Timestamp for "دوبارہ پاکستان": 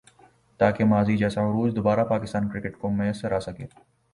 1.75-2.49